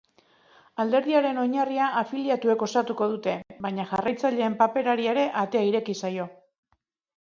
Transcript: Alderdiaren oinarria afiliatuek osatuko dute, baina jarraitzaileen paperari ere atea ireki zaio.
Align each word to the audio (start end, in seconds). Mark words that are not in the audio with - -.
Alderdiaren 0.83 1.41
oinarria 1.41 1.91
afiliatuek 2.01 2.65
osatuko 2.69 3.11
dute, 3.13 3.37
baina 3.69 3.89
jarraitzaileen 3.95 4.61
paperari 4.67 5.11
ere 5.17 5.31
atea 5.47 5.67
ireki 5.73 6.01
zaio. 6.05 6.33